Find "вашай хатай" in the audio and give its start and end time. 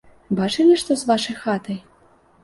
1.09-1.77